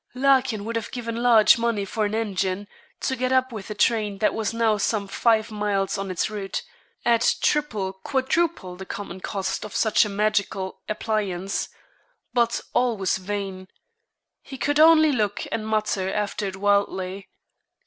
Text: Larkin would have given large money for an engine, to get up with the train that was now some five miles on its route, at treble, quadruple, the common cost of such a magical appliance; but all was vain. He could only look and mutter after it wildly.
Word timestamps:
Larkin 0.15 0.65
would 0.65 0.75
have 0.77 0.89
given 0.89 1.17
large 1.17 1.59
money 1.59 1.85
for 1.85 2.05
an 2.05 2.15
engine, 2.15 2.67
to 3.01 3.15
get 3.15 3.31
up 3.31 3.51
with 3.51 3.67
the 3.67 3.75
train 3.75 4.17
that 4.17 4.33
was 4.33 4.51
now 4.51 4.75
some 4.77 5.07
five 5.07 5.51
miles 5.51 5.95
on 5.95 6.09
its 6.09 6.27
route, 6.27 6.63
at 7.05 7.35
treble, 7.39 7.93
quadruple, 7.93 8.75
the 8.75 8.85
common 8.87 9.19
cost 9.21 9.63
of 9.63 9.75
such 9.75 10.03
a 10.03 10.09
magical 10.09 10.79
appliance; 10.89 11.69
but 12.33 12.61
all 12.73 12.97
was 12.97 13.17
vain. 13.17 13.67
He 14.41 14.57
could 14.57 14.79
only 14.79 15.11
look 15.11 15.45
and 15.51 15.67
mutter 15.67 16.11
after 16.11 16.47
it 16.47 16.55
wildly. 16.55 17.29